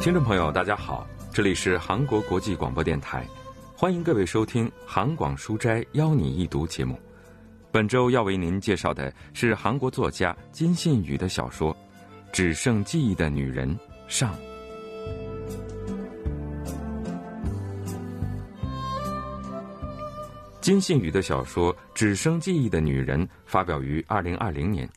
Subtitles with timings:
[0.00, 3.22] 听众朋友，大家好，这里是韩国国际广播电台，
[3.76, 6.98] 欢迎各位收听《韩广书斋邀你一读》节目。
[7.70, 11.74] 本周要为您介绍的是韩国作家金信宇的小说
[12.32, 13.68] 《只剩记忆的女人》
[14.08, 14.34] 上。
[20.62, 24.88] 金信宇的小说《只剩记忆的女人》发表于二零二零年，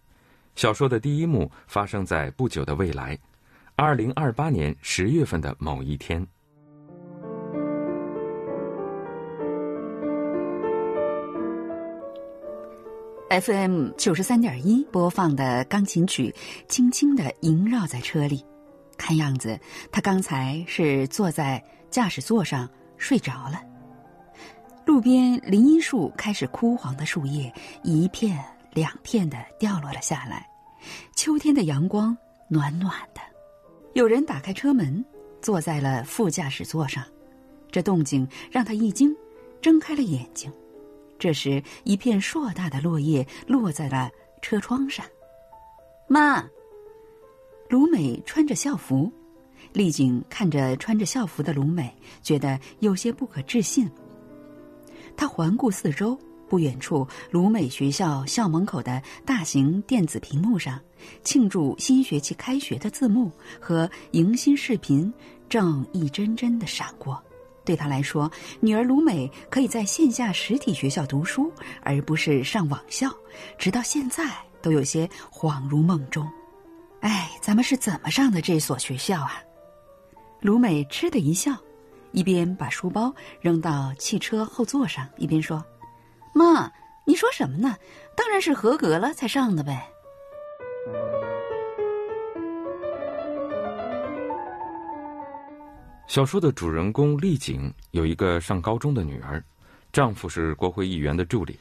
[0.55, 3.19] 小说的第一幕发生在不久的未来，
[3.85, 6.25] 二零二八年十月份的某一天。
[13.29, 16.33] FM 九十三点一播放的钢琴曲，
[16.69, 18.41] 轻轻的萦绕在车里。
[18.97, 19.59] 看样子，
[19.91, 23.61] 他刚才是坐在驾驶座上睡着了。
[24.85, 28.41] 路边林荫树开始枯黄的树叶，一片
[28.71, 30.47] 两片的掉落了下来。
[31.17, 33.19] 秋天的阳光暖暖的。
[33.93, 35.03] 有人打开车门，
[35.41, 37.03] 坐在了副驾驶座上。
[37.71, 39.15] 这动静让他一惊，
[39.61, 40.51] 睁开了眼睛。
[41.19, 45.05] 这时，一片硕大的落叶落在了车窗上。
[46.07, 46.43] 妈，
[47.69, 49.11] 卢美穿着校服，
[49.71, 53.89] 丽景看着穿着校服的卢美，觉得有些不可置信。
[55.15, 56.17] 他环顾四周，
[56.53, 60.79] 不远处卢美学校校门口的大型电子屏幕上，
[61.23, 65.11] 庆祝新学期开学的字幕和迎新视频
[65.49, 67.19] 正一帧帧的闪过。
[67.65, 73.11] 对他来说，女儿卢美可以在线下实体学校读书，而不是上网校，
[73.57, 74.23] 直到现在
[74.61, 76.23] 都有些恍如梦中。
[76.99, 79.41] 哎，咱们是怎么上的这所学校啊？
[80.39, 81.57] 卢美嗤的一笑，
[82.11, 83.11] 一边把书包
[83.41, 85.65] 扔到汽车后座上，一边说
[86.33, 86.71] ：“妈，
[87.05, 87.77] 你说什么呢？
[88.15, 89.89] 当然是合格了才上的呗。”
[96.07, 99.43] 小说的主人公丽景有一个上高中的女儿，
[99.91, 101.57] 丈夫是国会议员的助理。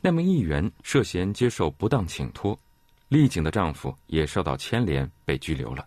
[0.00, 2.58] 那名议员涉嫌接受不当请托，
[3.08, 5.86] 丽景的丈夫也受到牵连，被拘留了。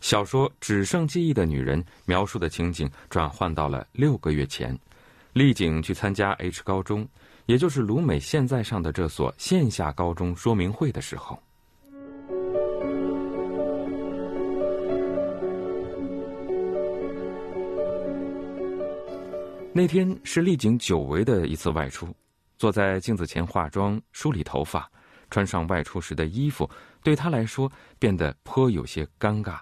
[0.00, 4.78] 小说《只剩记忆的女人》描述的情景转换到了六个月前，
[5.32, 7.08] 丽景去参加 H 高中，
[7.46, 11.40] 也就是卢美现在上的这所线下高中说明会的时候。
[19.72, 22.08] 那天是丽景久违的一次外出，
[22.56, 24.90] 坐在镜子前化妆、梳理头发，
[25.30, 26.68] 穿上外出时的衣服，
[27.02, 29.58] 对她来说变得颇有些尴尬。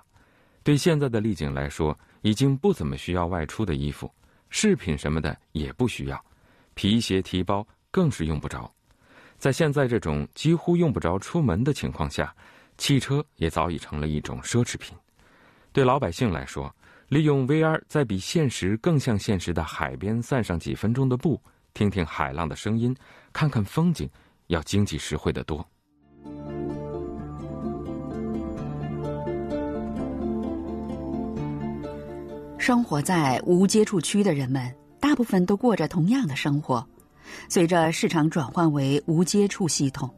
[0.63, 4.09] 对现在的丽景来说，已经不怎么需要外出的衣服，
[4.49, 6.25] 饰品什么的也不需要，
[6.75, 8.69] 皮鞋、提包更是用不着。
[9.39, 12.35] 在现在这种几乎用不着出门的情况下，
[12.77, 14.97] 汽车也早已成了一种奢侈品。
[15.73, 16.75] 对老百姓来说，
[17.07, 21.41] 利用 VR 在比现实更像现实的海边散上几分钟的步，
[21.73, 22.93] 听听海浪的声音，
[23.33, 24.11] 看看风景，
[24.49, 25.65] 要经济实惠得多。
[32.59, 36.85] 生活在无接触区的人们，大部分都过着同样的生活。
[37.49, 40.09] 随着市场转换为无接触系统，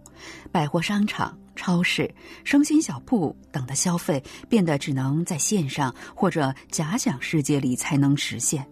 [0.50, 1.36] 百货商场。
[1.58, 8.62] 超市、生鲜小铺等的消费变得只能在线上或者假想世界里才能实现。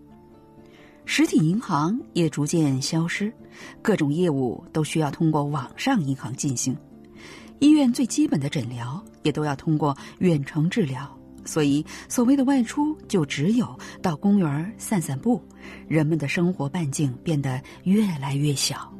[1.07, 3.33] 实体银行也逐渐消失，
[3.81, 6.77] 各种业务都需要通过网上银行进行。
[7.59, 11.11] 医院最基本的诊疗也都要通过远程治疗，
[11.45, 15.43] 所以所谓的外出就只有到公园散散步。
[15.89, 18.93] 人们的生活半径变得越来越小。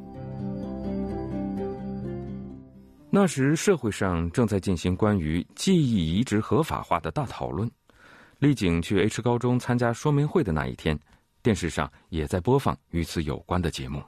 [3.11, 7.71] 那时，社会上正在进行关于记忆移植合法化的大讨论。
[8.41, 10.99] 丽景去 H 高中参加说明会的那一天，
[11.41, 14.03] 电视上也在播放与此有关的节目。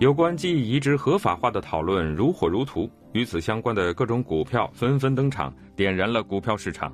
[0.00, 6.92] 有关记忆移植合法化的讨论如火如荼，与此相关的各种股票纷纷登场，点燃了股票市场。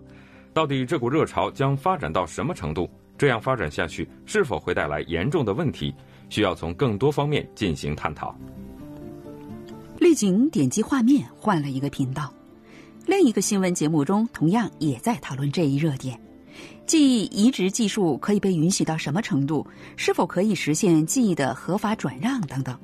[0.53, 2.89] 到底这股热潮将发展到什么程度？
[3.19, 5.95] 这样发展下去，是否会带来严重的问题？
[6.29, 8.35] 需要从更多方面进行探讨。
[9.99, 12.33] 丽景点击画面换了一个频道，
[13.07, 16.21] 另一个新闻节目中同样也在讨论这一热点：
[16.87, 19.67] 记忆移植技术可以被允许到什么程度？
[19.97, 22.79] 是否可以实现记忆的合法转让等等？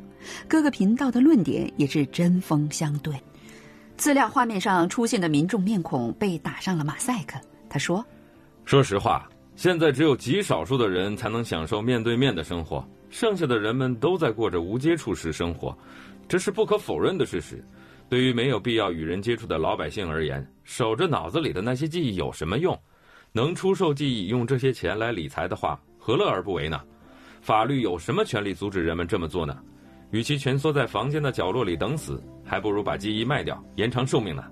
[0.48, 3.14] 各个频道的论点也是针锋相对。
[3.96, 7.38] 资料画面上出现的民众面孔被打上了马赛克。
[7.68, 8.04] 他说
[8.64, 15.76] ：“说实话，现在只有极少数的人才能享受面对面的生活。”剩下的人们都在过着无接触式生活，
[16.26, 17.62] 这是不可否认的事实。
[18.08, 22.78] 对于没有必要与人接触的老百姓而言，守着脑子里的那些记忆有什么用？
[23.30, 26.80] 能出售记忆，用这些钱来理财的话，何乐而不为呢？
[27.42, 29.58] 法律有什么权利阻止人们这么做呢？
[30.12, 34.44] 与其蜷缩在房间的角落里等死，还不如把记忆卖掉，延长寿命呢。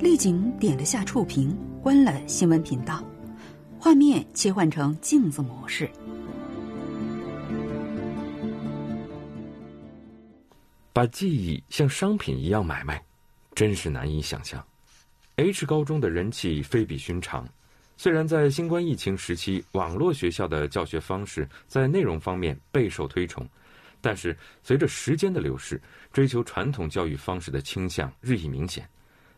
[0.00, 3.04] 丽景点了下触屏，关了新闻频道，
[3.78, 5.88] 画面切换成镜子模式。
[10.92, 13.00] 把记忆像商品一样买卖，
[13.54, 14.60] 真是难以想象。
[15.36, 17.48] H 高中的人气非比寻常。
[17.96, 23.46] 虽然在新冠疫情时期，网络学校的教学方式在内容方面备受推崇，
[24.00, 25.80] 但是随着时间的流逝，
[26.12, 28.88] 追求传统教育方式的倾向日益明显。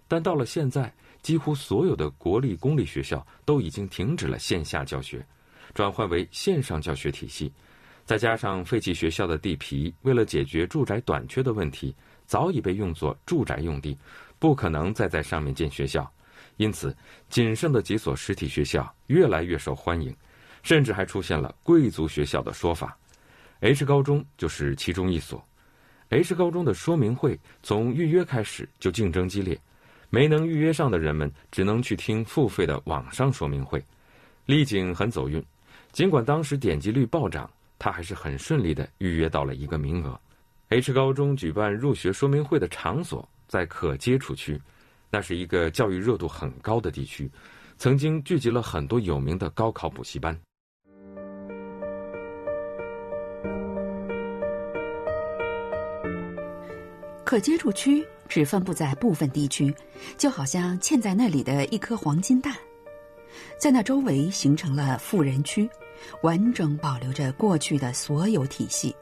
[0.07, 5.25] 但到了现在，几乎所有的国立公立学校都已经停止了线下教学，
[5.75, 7.53] 转换为线上教学体系。
[8.05, 11.95] 再加上废弃学校的地皮，为了解决住宅短缺的问题，
[12.25, 13.99] 早已被用作住宅用地，
[14.39, 16.11] 不可能再在上面建学校。
[16.57, 16.97] 因此，
[17.29, 20.17] 仅剩的几所实体学校越来越受欢迎，
[20.63, 22.97] 甚至还出现了“贵族学校”的说法。
[23.61, 25.43] H 高中就是其中一所。
[26.11, 29.59] H 高中的说明会从预约开始就竞争激烈。
[30.11, 33.85] 没能预约上的人们只能去听付费的网上说明会。
[34.47, 35.45] 丽景很走运，
[35.93, 40.19] 尽管当时点击率暴涨，他还是很顺利的预约到了一个名额。
[40.71, 44.59] H 高中举办入学说明会的场所在可接触区，
[45.11, 47.31] 那是一个教育热度很高的地区，
[47.77, 50.35] 曾经聚集了很多有名的高考补习班。
[57.29, 58.03] 可接触区。
[58.27, 59.75] 只分布在部分地区，
[60.17, 62.55] 就好像嵌在那里的一颗黄金蛋，
[63.59, 65.69] 在那周围形成了富人区，
[66.23, 68.95] 完整保留着过去的所有体系。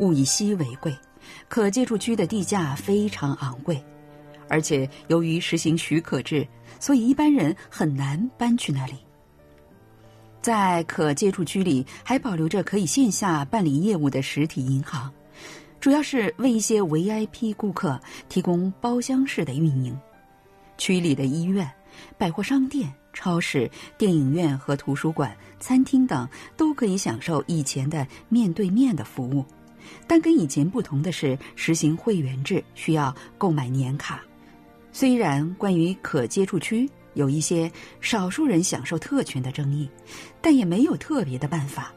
[0.00, 0.94] 物以稀为贵，
[1.48, 3.82] 可接触区的地价非常昂贵，
[4.48, 6.46] 而且由于实行许可制，
[6.78, 8.94] 所以一般人很难搬去那里。
[10.40, 15.12] 在可接触区里，还保留着可以线下办理业务的实体银行。
[15.82, 19.98] 主要是为一些 VIP 顾客提供包厢式的运营，
[20.78, 21.68] 区里的医院、
[22.16, 23.68] 百货商店、超市、
[23.98, 26.26] 电影院和图书馆、餐厅等
[26.56, 29.44] 都可以享受以前的面对面的服务，
[30.06, 34.22] 但跟以前不同的是，实行会员制，需要购买年卡。
[34.92, 37.68] 虽然关于可接触区有一些
[38.00, 39.90] 少数人享受特权的争议，
[40.40, 41.92] 但也没有特别的办法。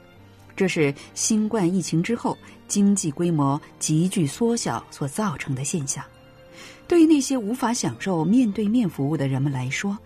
[0.55, 2.37] 这是新冠疫情之后
[2.67, 6.03] 经济规模急剧缩小所造成的现象。
[6.87, 9.97] 对于那些无法享受面对面服务的人们来说，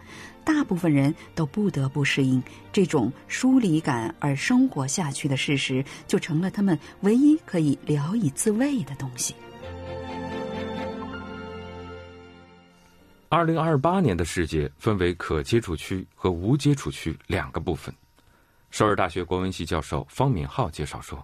[0.46, 2.42] 大部分人都不得不适应
[2.72, 9.36] 这种疏离感而生活下去的事实，就成了他们唯一可以聊以自慰的东西。
[13.28, 17.94] 二零二八年的世界分为可接触区和无接触区两个部分。
[18.70, 21.18] 首尔大学国文系教授方敏浩介绍说：“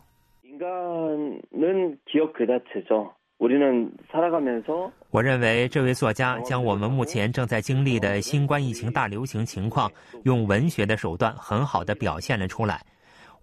[5.11, 9.91] 我认为这位作家将我们目前正在经历的新冠疫情大流行情况，
[10.23, 12.83] 用文学的手段很好的表现了出来。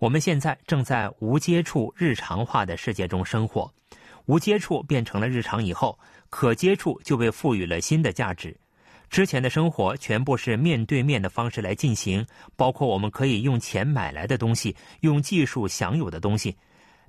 [0.00, 3.72] 我们现在正在无接触日常化的世界中生活，
[4.26, 5.96] 无接触变成了日常以后，
[6.28, 8.56] 可接触就被赋予了新的价值。”
[9.12, 12.24] 之前的生活全部是面对面的方式来进行，
[12.56, 16.56] 包括我们可以用钱买来的东西，用技术享有的东西。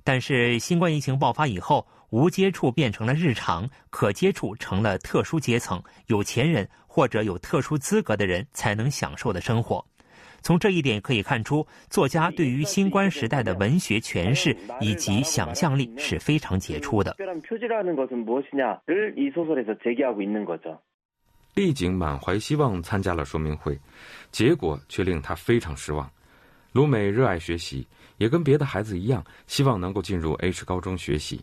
[0.04, 9.82] 但是新冠疫情爆发以后，无接触变成了日常，可接触成了特殊阶层、有钱人或者有特殊资格的人才能享受的生活。
[10.42, 17.16] 从这一点可以看出，作家对于新冠时代的文学诠释以及想象力是非常杰出的。
[21.54, 23.78] 丽景满怀希望参加了说明会，
[24.32, 26.10] 结果却令他非常失望。
[26.72, 27.86] 卢美热爱学习，
[28.18, 31.40] 也跟别的孩子一样，希望能够进入 H 高中学习。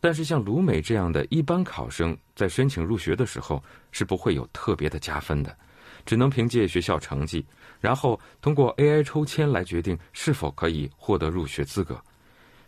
[0.00, 5.56] 但是像卢美这样的一般考生，在申请入学的时候是不会有特别的加分的，
[6.04, 7.46] 只能凭借学校成绩，
[7.80, 11.98] 然后通过 AI 抽签来决定是否可以获得入学资格。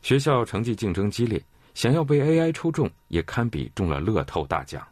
[0.03, 1.43] 学校成绩竞争激烈，
[1.75, 4.87] 想要被 AI 抽中，也堪比中了乐透大奖。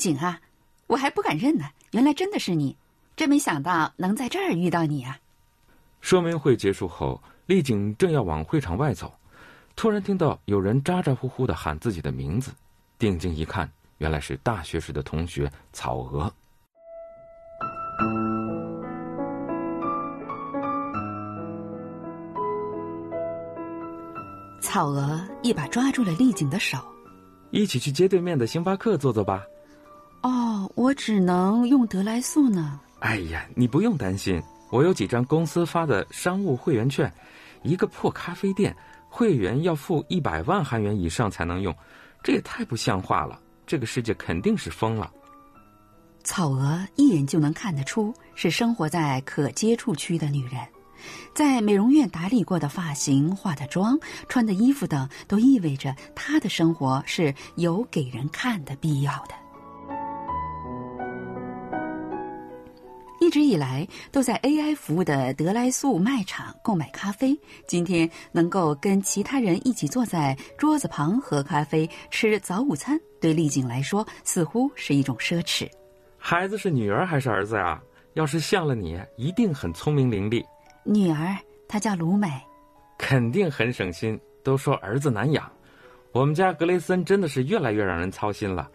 [0.00, 0.40] 哎，丽景啊，
[0.86, 2.74] 我还不敢认呢，原来真的是你，
[3.16, 5.18] 真没想到能在这儿遇到你啊！
[6.00, 9.12] 说明会结束后，丽景正要往会场外走，
[9.76, 12.50] 突然听到有人咋咋呼呼的喊自己的名字，
[12.98, 16.32] 定睛一看，原来是大学时的同学草娥。
[24.62, 26.78] 草娥一把抓住了丽景的手，
[27.50, 29.44] 一起去街对面的星巴克坐坐吧。
[30.22, 32.78] 哦，我只能用得来素呢。
[33.00, 37.10] 哎呀，你不用担心，我有几张公司发的商务会员券，
[37.62, 38.76] 一个破咖啡店，
[39.08, 41.74] 会员要付一百万韩元以上才能用，
[42.22, 43.40] 这也太不像话了。
[43.66, 45.10] 这个世界肯定是疯了。
[46.22, 50.60] 草娥一眼就能看得出是生活在可接触区的女人，
[51.34, 53.98] 在美容院打理过的发型、化的妆、
[54.28, 59.34] 穿的衣服等，都意味着她的生活是有给人看的必要的。
[63.30, 75.70] 一直以来都在 AI 服务的德莱素卖场购买咖啡，今天能够跟其他人一起坐在桌子旁喝咖啡、吃早午餐，对丽景来说似乎是一种奢侈。
[76.18, 77.80] 孩子是女儿还是儿子呀？
[78.14, 80.44] 要是像了你，一定很聪明伶俐。
[80.82, 81.36] 女儿，
[81.68, 82.28] 她叫卢美，
[82.98, 84.20] 肯定很省心。
[84.42, 85.48] 都说儿子难养，
[86.10, 88.68] 我们家格雷森真的是越来越让人操心了。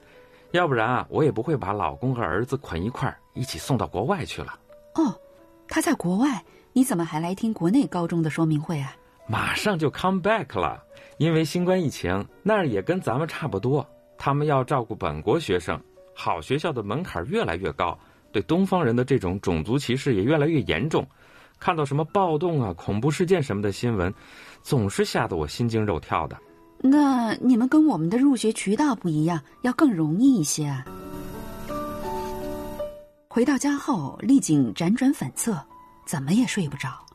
[0.52, 4.58] 要不然啊，我也不会把老公和儿子捆一块儿，一起送到国外去了。
[4.96, 5.14] 哦，
[5.68, 8.96] 他在国外，你怎么还来听国内高中的说明会啊？
[9.28, 10.84] 马上就 come back 了，
[11.18, 13.88] 因为新冠疫情，那儿也跟咱们差不多，
[14.18, 15.80] 他们要照顾本国学生，
[16.14, 17.98] 好学校的门槛越来越高，
[18.32, 21.06] 对东方人的这种种族歧视也越来越严重。
[21.58, 24.14] 看到什么暴动啊、恐怖事件什么的新闻，
[24.62, 26.38] 总是吓得我心惊肉跳的。
[26.80, 30.86] 那你们跟我们的入学渠道不一样，要更容易一些啊。
[33.36, 35.62] 回到家后，丽景辗转反侧，
[36.06, 37.06] 怎么也睡不着。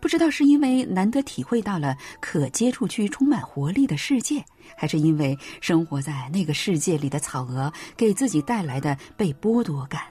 [0.00, 4.44] 不知道是因为难得体会到了可接触区充满活力的世界，
[4.76, 10.02] 还是因为生活在那个世界里的草娥给自己带来的被剥夺感。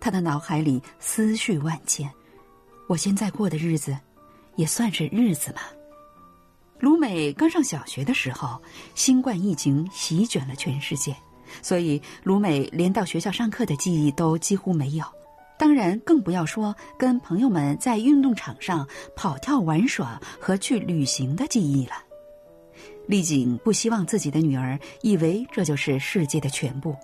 [0.00, 2.10] 他的脑海里思绪万千。
[2.86, 3.94] 我现在过的日子，
[4.54, 5.60] 也算是日子吗？
[6.80, 8.58] 卢美刚上小学的时候，
[8.94, 11.14] 新冠疫情席卷了全世界，
[11.62, 15.04] 所以卢美连到学校上课的记忆都几乎没有。
[15.58, 21.92] 当然，更不要说跟朋友们在运动场上跑跳玩耍和去旅行的记忆了。
[23.06, 26.94] 丽景不希望自己的女儿以为这就是世界的全部。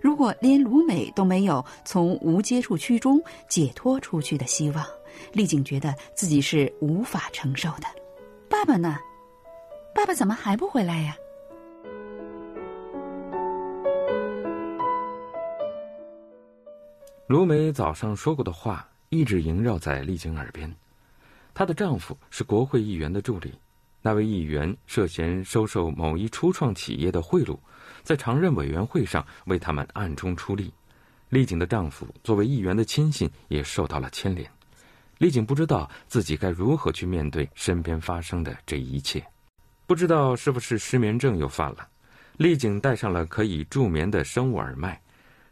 [0.00, 4.86] 如果连卢美都没有从无接触区中解脱出去的希望，
[5.32, 7.86] 丽景觉得自己是无法承受的。
[8.48, 8.96] 爸爸呢？
[9.94, 11.16] 爸爸怎么还不回来呀？
[17.28, 20.72] 卢梅早上说过的话一直萦绕在丽景耳边。
[21.52, 23.52] 她的丈夫是国会议员的助理，
[24.00, 27.58] 那位议员涉嫌收受某一初创企业的贿赂，
[28.04, 30.72] 在常任委员会上为他们暗中出力。
[31.28, 34.48] 丽景的丈夫作为议员的亲信也受到了牵连。
[35.18, 39.24] 丽景不知道自己该如何去面对身边发生的这一切。
[39.84, 41.88] 不知道是不是失眠症又犯了，
[42.36, 45.00] 丽景戴上了可以助眠的生物耳麦，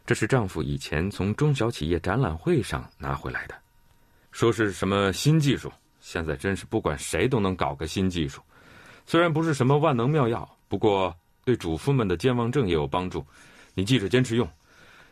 [0.05, 3.55] 这是丈夫以前从中小企业展览会上拿回来的，
[4.31, 8.39] 说是什么新技术，现在真是不管谁都能搞个新技术，
[9.07, 11.11] 虽然不是什么万能妙药，不过
[11.43, 13.25] 对主妇们的健忘症也有帮助，
[13.73, 14.47] 你记着坚持用。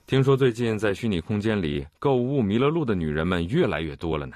[0.06, 4.36] 听说最近在虚拟空间里购物迷了路的女人们越来越多了呢。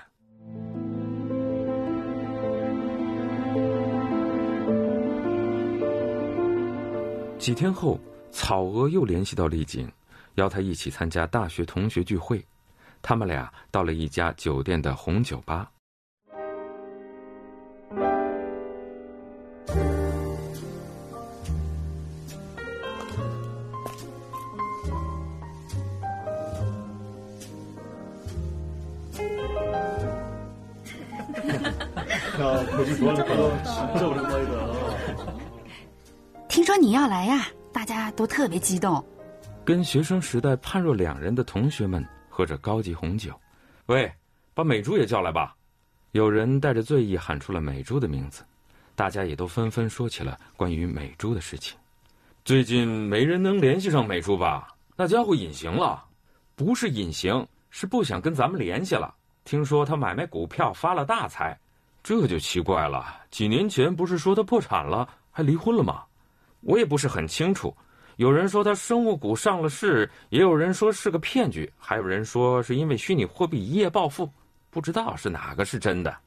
[7.38, 8.00] 几天后，
[8.32, 9.88] 草娥又联系到丽景，
[10.38, 12.44] 邀他一起参加大学同学聚会。
[13.01, 15.70] 他们俩到了一家酒店的红酒吧。
[36.48, 39.03] 听说你要来呀，大家都特别激动。
[39.68, 43.38] 跟学生时代判若两人的同学们喝着高级红酒。
[43.88, 44.10] 喂，
[44.54, 45.54] 把美珠也叫来吧。
[46.14, 48.46] 有人带着醉意喊出了美珠的名字，
[48.96, 51.78] 大家也都纷纷说起了关于美珠的事情。
[52.46, 54.74] 最近没人能联系上美珠吧？
[54.96, 56.02] 那家伙隐形了，
[56.56, 59.14] 不是隐形，是不想跟咱们联系了。
[59.44, 61.60] 听说他买卖股票发了大财，
[62.02, 63.06] 这就奇怪了。
[63.30, 66.06] 几年前不是说他破产了，还离婚了吗？
[66.62, 67.76] 我也不是很清楚。
[68.18, 74.28] 有人说他生物股上了市，也有人说是个骗局，还有人说是因为虚拟货币一夜暴富，
[74.72, 76.18] 不知道是哪个是真的。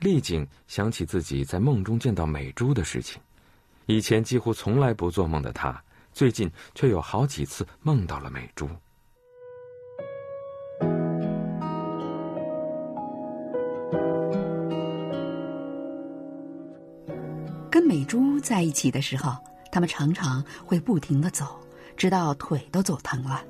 [0.00, 3.18] 丽景想起自己在梦中见到美珠的事情，
[3.86, 5.82] 以前几乎从来不做梦的她，
[6.12, 8.68] 最近却有好几次梦到了美珠。
[17.70, 19.32] 跟美珠在一起的时候。
[19.70, 21.60] 他们常常会不停的走，
[21.96, 23.44] 直到腿都走疼了。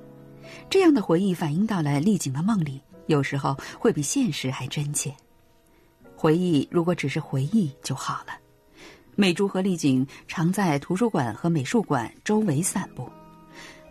[0.69, 5.15] 这样的回忆反映到了丽景的梦里，有时候会比现实还真切。
[6.17, 8.33] 回忆如果只是回忆就好了。
[9.17, 13.11] 美珠和丽景常在图书馆和美术馆周围散步。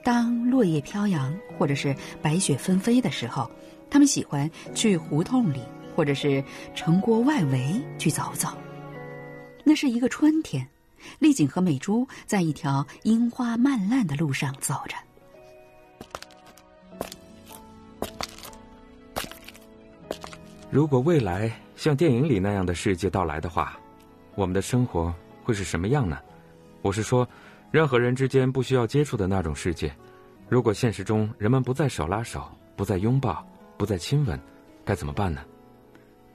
[0.03, 3.49] 当落叶飘扬或者是白雪纷飞的时候，
[3.89, 5.61] 他们喜欢去胡同里
[5.95, 6.43] 或者是
[6.73, 8.49] 城郭外围去走走。
[9.63, 10.65] 那是一个春天，
[11.19, 14.95] 丽景和美珠在一条樱花漫烂的路上走着。
[20.71, 23.79] 如果未来像电影里那样的世界到来的话，
[24.35, 25.13] 我们的生活
[25.43, 26.19] 会是什么样呢？
[26.81, 27.27] 我是说，
[27.71, 29.91] 任何人之间不需要接触的那种世界。
[30.47, 33.45] 如果现实中人们不再手拉手，不再拥抱，
[33.77, 34.39] 不再亲吻，
[34.85, 35.41] 该怎么办呢？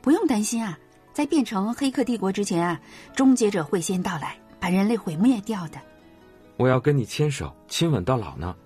[0.02, 0.78] 不用担心啊，
[1.12, 2.80] 在变成黑客帝国之前啊，
[3.14, 5.78] 终结者会先到来，把人类毁灭掉的。
[6.56, 8.56] 我要跟你牵手亲吻到老呢。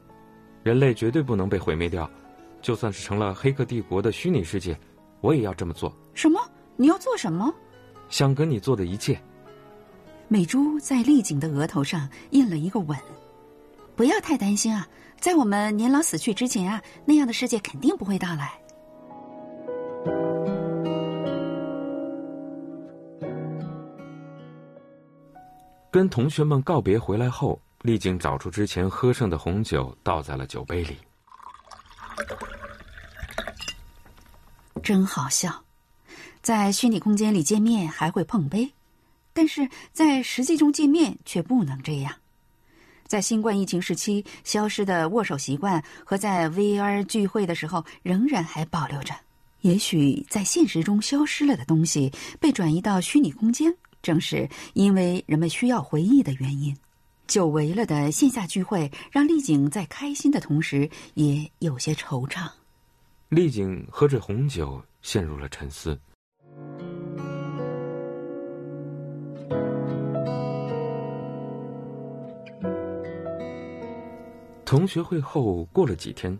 [0.62, 2.09] 人类绝对不能被毁灭掉，
[2.62, 4.78] 就算是成了黑客帝国的虚拟世界。
[5.21, 5.93] 我也要这么做。
[6.14, 6.40] 什么？
[6.76, 7.52] 你要做什么？
[8.11, 9.21] 想跟你做的一切。
[10.28, 12.97] 美珠在丽景的额头上印了一个吻。
[13.97, 14.87] 不要太担心啊，
[15.19, 18.52] 在我们年老死去之前啊，那样的世界肯定不会到来。
[25.90, 30.97] 跟同学们告别回来后，丽景找出之前喝剩的红酒，倒在了酒杯里。
[34.83, 35.64] 真好笑，
[36.42, 38.73] 在虚拟空间里见面还会碰杯，
[39.33, 42.14] 但是在实际中见面却不能这样。
[43.07, 49.14] 在新冠疫情时期消失的握手习惯和在 VR 聚会的时候仍然还保留着。
[49.62, 56.76] 也许在现实中消失了的东西被转移到虚拟空间，正是因为人们需要回忆的原因。
[57.26, 62.49] 久违了的线下聚会让丽景在开心的同时也有些惆怅。
[63.28, 65.99] 丽景喝着红酒，陷入了沉思。
[74.65, 76.39] 同学会后过了几天，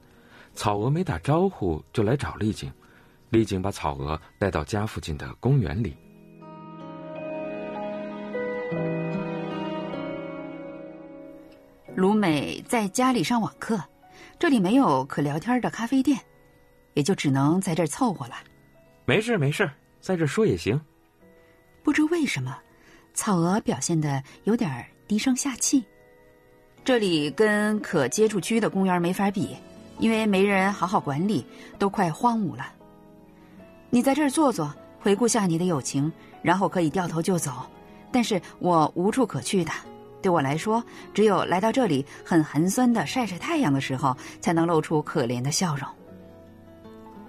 [0.55, 2.73] 草娥没打招呼就来找丽景，
[3.29, 5.95] 丽景把草娥带到家附近的公园里。
[12.29, 13.83] 美在家里上网课，
[14.39, 16.19] 这里没有可聊天的咖啡店。
[16.93, 18.35] 也就只能在这儿凑合了。
[19.07, 20.79] 没事没事，在这说也行。
[21.83, 22.59] 不知为什么，
[23.15, 25.83] 草娥表现的有点低声下气。
[26.85, 29.57] 这里跟可接触区的公园没法比，
[29.99, 31.47] 因为没人好好管理，
[31.79, 32.71] 都快荒芜了。
[33.89, 36.13] 你在这儿坐坐，回顾下你的友情，
[36.43, 37.53] 然后可以掉头就走。
[38.13, 39.71] 但是我无处可去的，
[40.21, 40.83] 对我来说，
[41.15, 45.89] 只有来到这里很寒酸的晒晒太阳的时候，才能露出可怜的笑容。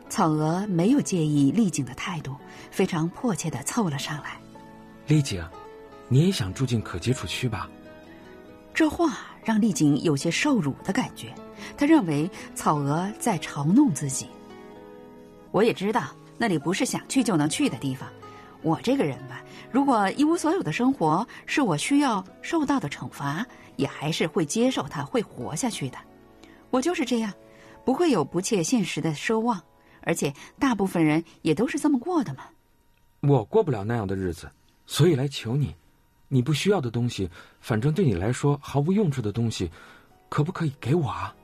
[0.10, 2.36] 草娥没有介意丽景的态度，
[2.72, 4.38] 非常迫切的凑了上来。
[5.06, 5.44] 丽景，
[6.08, 7.70] 你也想住进可接触区吧？
[8.74, 11.34] 这话让丽景有些受辱的感觉，
[11.78, 14.28] 他认为草娥在嘲弄自己。
[15.52, 16.06] 我也知道
[16.38, 18.10] 那里不是想去就能去的地方。
[18.62, 23.46] 我这个人吧，如果一无所有的生活是我需要受到的惩罚，
[23.78, 25.98] 也还是会接受它，会活下去的。
[26.70, 27.34] 我就是这样，
[27.86, 29.62] 不会有不切现实的奢望。
[30.02, 32.46] 而且大部分人也都是这么过的嘛。
[33.22, 34.50] 我过不了那样的日子，
[34.86, 35.76] 所以来求你。
[36.30, 39.70] 你不需要的东西，反正对你来说毫无用处的东西，
[40.30, 41.36] 可不可以给我啊？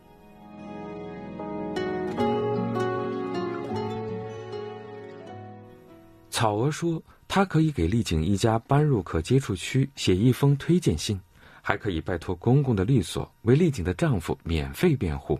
[6.35, 11.17] 草娥说：“她可以给丽景一家搬入可接触区写一封推荐信，
[11.61, 15.39] 还可以拜托公公的律所为丽景的丈夫免费辩护。”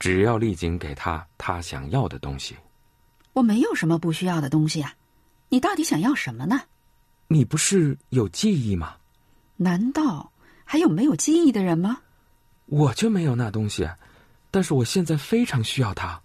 [0.00, 2.56] 只要丽景给她她想要的东西，
[3.34, 4.92] 我没有什么不需要的东西啊！
[5.48, 6.60] 你到底想要什么呢？
[7.28, 8.96] 你不是有记忆吗？
[9.58, 10.32] 难道
[10.64, 12.00] 还有没有记忆的人吗？
[12.64, 13.88] 我就没有那东西，
[14.50, 16.20] 但是我现在非常需要它。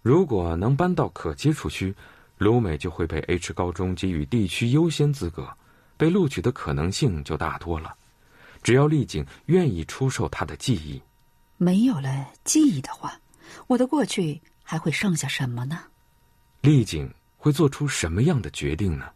[0.00, 1.92] 如果能搬到可接触区，
[2.38, 5.48] 卢美就会被 H 高中给予地区优先资格，
[5.96, 7.94] 被录取的可能性就大多了。
[8.62, 11.00] 只要丽景愿意出售她的记忆。
[11.56, 13.18] 没有了记忆的话，
[13.66, 15.78] 我的过去还会剩下什么呢？
[16.60, 19.06] 丽景会做出什么样的决定呢？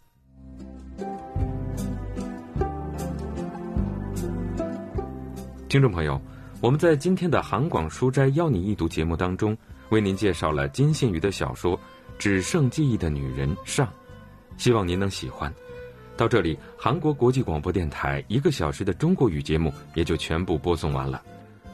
[5.68, 6.20] 听众朋友，
[6.61, 9.56] 我们在今天的韩广书斋邀你一读节目当中，
[9.90, 11.76] 为您介绍了金信宇的小说
[12.20, 13.90] 《只剩记忆的女人》上，
[14.59, 15.52] 希望您能喜欢。
[16.18, 21.22] 到这里，韩国国际广播电台一个小时的中国语节目也就全部播送完了。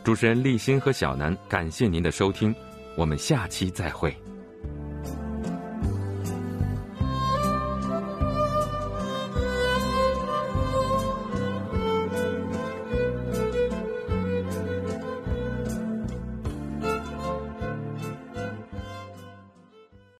[0.05, 2.55] 主持人立新和小南，感谢您的收听，
[2.97, 4.17] 我们下期再会。